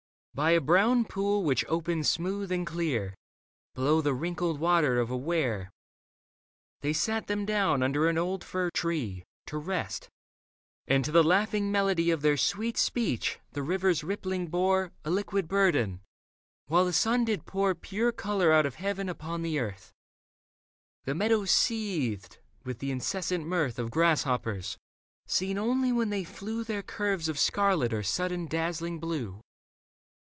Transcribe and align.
By 0.33 0.51
a 0.51 0.61
brown 0.61 1.03
pool 1.03 1.43
which 1.43 1.65
opened 1.67 2.07
smooth 2.07 2.53
and 2.53 2.65
clear 2.65 3.13
Below 3.75 3.99
the 3.99 4.13
wrinkled 4.13 4.61
water 4.61 4.97
of 4.97 5.11
a 5.11 5.17
weir 5.17 5.69
They 6.79 6.93
sat 6.93 7.27
them 7.27 7.45
down 7.45 7.83
under 7.83 8.07
an 8.07 8.17
old 8.17 8.41
fir 8.41 8.69
tree 8.73 9.25
To 9.47 9.57
rest: 9.57 10.07
and 10.87 11.03
to 11.03 11.11
the 11.11 11.21
laughing 11.21 11.69
melody 11.69 12.11
Of 12.11 12.21
their 12.21 12.37
sweet 12.37 12.77
speech 12.77 13.39
the 13.51 13.61
river's 13.61 14.05
rippling 14.05 14.47
bore 14.47 14.93
A 15.03 15.09
liquid 15.11 15.49
burden, 15.49 15.99
while 16.67 16.85
the 16.85 16.93
sun 16.93 17.25
did 17.25 17.45
pour 17.45 17.75
Pure 17.75 18.13
colour 18.13 18.53
out 18.53 18.65
of 18.65 18.75
heaven 18.75 19.09
upon 19.09 19.41
the 19.41 19.59
earth. 19.59 19.91
The 21.03 21.13
meadows 21.13 21.51
seethed 21.51 22.37
with 22.63 22.79
the 22.79 22.89
incessant 22.91 23.45
mirth 23.47 23.77
Of 23.77 23.91
grasshoppers, 23.91 24.77
seen 25.27 25.57
only 25.57 25.91
when 25.91 26.09
they 26.09 26.23
flew 26.23 26.63
Their 26.63 26.83
curves 26.83 27.27
of 27.27 27.37
scarlet 27.37 27.91
or 27.93 28.01
sudden 28.01 28.45
dazzling 28.47 28.97
blue. 29.01 29.41